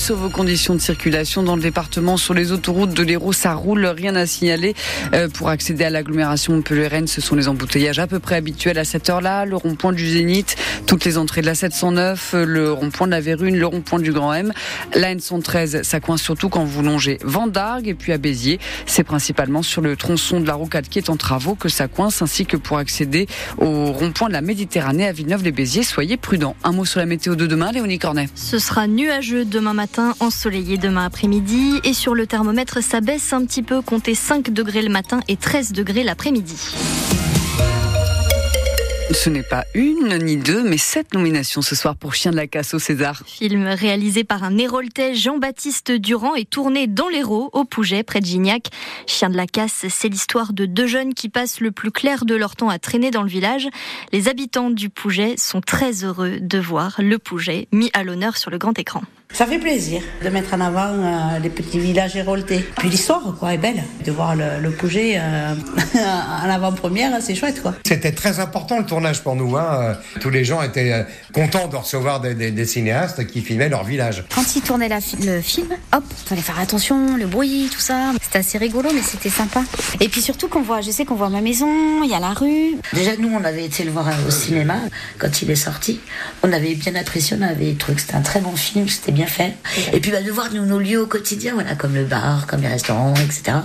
[0.00, 3.34] sur vos conditions de circulation dans le département sur les autoroutes de l'Hérault.
[3.34, 4.74] Ça roule, rien à signaler.
[5.12, 8.84] Euh, pour accéder à l'agglomération Montpellier-Rennes, ce sont les embouteillages à peu près habituels à
[8.84, 9.44] cette heure-là.
[9.44, 13.58] Le rond-point du Zénith, toutes les entrées de la 709, le rond-point de la Vérune,
[13.58, 14.54] le rond-point du Grand M.
[14.94, 18.58] La N113, ça coince surtout quand vous longez Vendargue et puis à Béziers.
[18.86, 22.22] C'est principalement sur le tronçon de la rocade qui est en travaux que ça coince,
[22.22, 23.26] ainsi que pour accéder
[23.58, 25.82] au rond-point de la Méditerranée à Villeneuve-les-Béziers.
[25.82, 26.56] Soyez prudents.
[26.64, 28.30] Un mot sur la météo de demain, Léonie Cornet.
[28.34, 29.89] Ce sera nuageux demain matin,
[30.20, 34.82] ensoleillé demain après-midi et sur le thermomètre, ça baisse un petit peu, comptez 5 degrés
[34.82, 36.56] le matin et 13 degrés l'après-midi.
[39.12, 42.46] Ce n'est pas une ni deux, mais sept nominations ce soir pour Chien de la
[42.46, 43.22] casse au César.
[43.26, 48.26] Film réalisé par un Héroltais, Jean-Baptiste Durand, et tourné dans l'Hérault, au Pouget, près de
[48.26, 48.68] Gignac.
[49.08, 52.36] Chien de la casse, c'est l'histoire de deux jeunes qui passent le plus clair de
[52.36, 53.68] leur temps à traîner dans le village.
[54.12, 58.52] Les habitants du Pouget sont très heureux de voir le Pouget mis à l'honneur sur
[58.52, 59.02] le grand écran.
[59.32, 62.64] Ça fait plaisir de mettre en avant euh, les petits villages héroltais.
[62.78, 63.84] Puis l'histoire, quoi, est belle.
[64.04, 65.54] De voir le, le Pouget euh,
[66.44, 67.74] en avant-première, c'est chouette, quoi.
[67.86, 69.56] C'était très important le tournage pour nous.
[69.56, 69.78] Hein.
[70.16, 73.68] Euh, Tous les gens étaient euh, contents de recevoir des, des- des cinéastes qui filmaient
[73.68, 74.24] leur village.
[74.34, 78.12] Quand ils tournaient la fi- le film, hop, fallait faire attention, le bruit, tout ça.
[78.22, 79.62] C'était assez rigolo, mais c'était sympa.
[80.00, 82.30] Et puis surtout qu'on voit, je sais qu'on voit ma maison, il y a la
[82.32, 82.76] rue.
[82.92, 84.76] Déjà, nous, on avait été le voir au cinéma
[85.18, 86.00] quand il est sorti.
[86.42, 89.12] On avait bien apprécié, on avait trouvé que c'était un très bon film, que c'était
[89.12, 89.54] bien fait.
[89.92, 92.60] Et puis, bah, de voir nos, nos lieux au quotidien, voilà, comme le bar, comme
[92.62, 93.58] les restaurants, etc.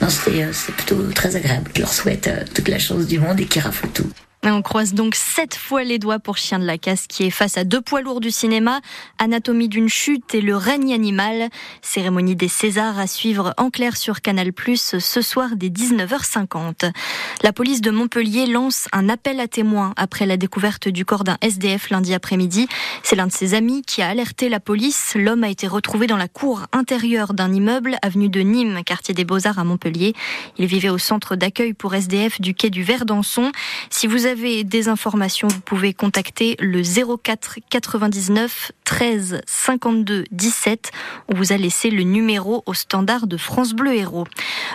[0.00, 1.70] Non, c'était euh, c'était plutôt très agréable.
[1.74, 4.08] Je leur souhaite euh, toute la chance du monde et qu'ils raflent tout.
[4.44, 7.58] On croise donc sept fois les doigts pour Chien de la Casse qui est face
[7.58, 8.80] à deux poids lourds du cinéma,
[9.18, 11.48] Anatomie d'une chute et Le règne animal.
[11.82, 16.92] Cérémonie des Césars à suivre en clair sur Canal Plus ce soir dès 19h50.
[17.42, 21.36] La police de Montpellier lance un appel à témoins après la découverte du corps d'un
[21.42, 22.68] SDF lundi après-midi.
[23.02, 25.14] C'est l'un de ses amis qui a alerté la police.
[25.16, 29.24] L'homme a été retrouvé dans la cour intérieure d'un immeuble avenue de Nîmes, quartier des
[29.24, 30.14] Beaux-Arts à Montpellier.
[30.58, 32.84] Il vivait au centre d'accueil pour SDF du quai du
[34.28, 40.92] avez des informations, vous pouvez contacter le 04 99 13 52 17.
[41.28, 44.26] On vous a laissé le numéro au standard de France Bleu Héros.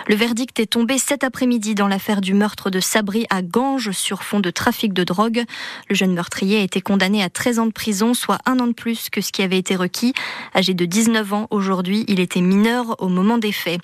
[0.06, 4.22] Le verdict est tombé cet après-midi dans l'affaire du meurtre de Sabri à Ganges sur
[4.22, 5.44] fond de trafic de drogue.
[5.88, 8.72] Le jeune meurtrier a été condamné à 13 ans de prison, soit un an de
[8.72, 10.12] plus que ce qui avait été requis.
[10.54, 13.80] Âgé de 19 ans aujourd'hui, il était mineur au moment des faits.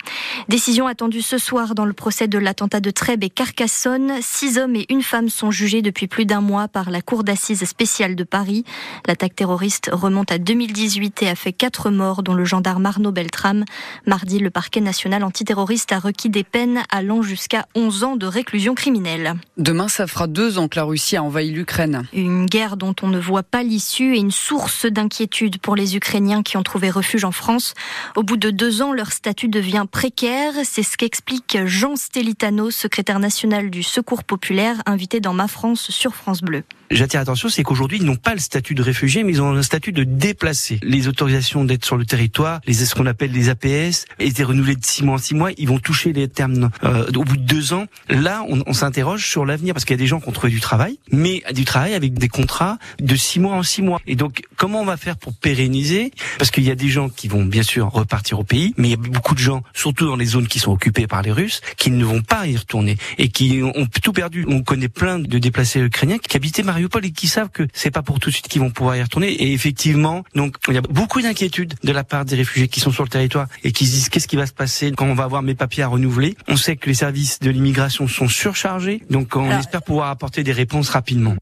[0.47, 4.13] Décision attendue ce soir dans le procès de l'attentat de Trèbes et Carcassonne.
[4.21, 7.63] Six hommes et une femme sont jugés depuis plus d'un mois par la Cour d'assises
[7.65, 8.65] spéciale de Paris.
[9.07, 13.63] L'attaque terroriste remonte à 2018 et a fait quatre morts, dont le gendarme Arnaud Beltrame.
[14.07, 18.73] Mardi, le parquet national antiterroriste a requis des peines allant jusqu'à 11 ans de réclusion
[18.73, 19.35] criminelle.
[19.57, 22.07] Demain, ça fera deux ans que la Russie a envahi l'Ukraine.
[22.11, 26.41] Une guerre dont on ne voit pas l'issue et une source d'inquiétude pour les Ukrainiens
[26.41, 27.75] qui ont trouvé refuge en France.
[28.15, 30.53] Au bout de deux ans, leur statut devient précaire.
[30.63, 36.15] C'est ce qu'explique Jean Stelitano, secrétaire national du Secours populaire, invité dans Ma France sur
[36.15, 36.63] France Bleu.
[36.89, 39.61] J'attire l'attention, c'est qu'aujourd'hui, ils n'ont pas le statut de réfugié, mais ils ont un
[39.61, 40.77] statut de déplacé.
[40.83, 44.83] Les autorisations d'être sur le territoire, les ce qu'on appelle les APS, étaient renouvelées de
[44.83, 45.51] six mois en six mois.
[45.57, 47.85] Ils vont toucher les termes euh, au bout de deux ans.
[48.09, 50.51] Là, on, on s'interroge sur l'avenir parce qu'il y a des gens qui ont trouvé
[50.51, 54.01] du travail, mais du travail avec des contrats de six mois en six mois.
[54.05, 56.11] Et donc, comment on va faire pour pérenniser?
[56.37, 58.91] Parce qu'il y a des gens qui vont bien sûr repartir au pays, mais il
[58.91, 61.61] y a beaucoup de gens, surtout dans les zones qui sont occupées par les Russes,
[61.77, 64.45] qui ne vont pas y retourner et qui ont tout perdu.
[64.49, 68.01] On connaît plein de déplacés ukrainiens qui habitaient Mariupol et qui savent que c'est pas
[68.01, 69.29] pour tout de suite qu'ils vont pouvoir y retourner.
[69.31, 72.91] Et effectivement, donc il y a beaucoup d'inquiétudes de la part des réfugiés qui sont
[72.91, 75.23] sur le territoire et qui se disent qu'est-ce qui va se passer quand on va
[75.25, 76.35] avoir mes papiers à renouveler?
[76.47, 80.43] On sait que les services de l'immigration sont surchargés, donc on Alors- espère pouvoir apporter
[80.43, 81.35] des réponses rapidement.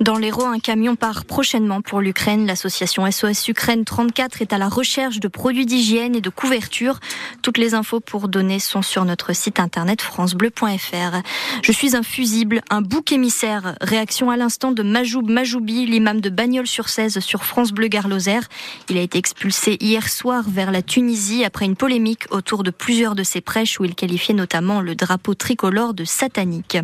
[0.00, 2.46] Dans l'Hérault, un camion part prochainement pour l'Ukraine.
[2.46, 6.98] L'association SOS Ukraine 34 est à la recherche de produits d'hygiène et de couverture.
[7.42, 11.22] Toutes les infos pour donner sont sur notre site internet francebleu.fr.
[11.62, 13.35] Je suis un fusible, un bouc émissaire.
[13.82, 18.48] Réaction à l'instant de Majoub Majoubi, l'imam de Bagnols-sur-Cèze sur France Bleu Gare Lozère.
[18.88, 23.14] Il a été expulsé hier soir vers la Tunisie après une polémique autour de plusieurs
[23.14, 26.78] de ses prêches où il qualifiait notamment le drapeau tricolore de satanique.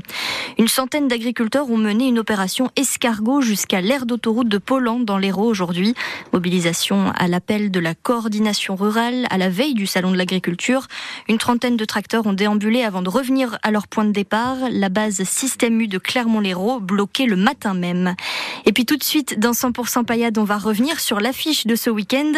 [0.58, 5.48] Une centaine d'agriculteurs ont mené une opération escargot jusqu'à l'aire d'autoroute de Poland dans l'Hérault
[5.48, 5.94] aujourd'hui.
[6.34, 10.86] Mobilisation à l'appel de la coordination rurale à la veille du salon de l'agriculture.
[11.28, 14.90] Une trentaine de tracteurs ont déambulé avant de revenir à leur point de départ, la
[14.90, 15.98] base Système U de
[16.42, 18.14] Clermont-Lérault, bloquée le matin même.
[18.66, 21.90] Et puis tout de suite, dans 100% paillade, on va revenir sur l'affiche de ce
[21.90, 22.32] week-end.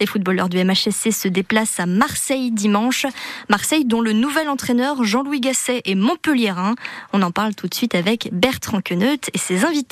[0.00, 3.06] Les footballeurs du MHSC se déplacent à Marseille dimanche.
[3.48, 6.74] Marseille dont le nouvel entraîneur Jean-Louis Gasset est montpelliérain.
[7.12, 9.88] On en parle tout de suite avec Bertrand Queneut et ses invités.